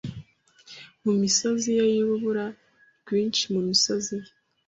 [1.03, 2.45] Mu misozi ye yurubura
[3.01, 4.29] rwinshi mu misozi ye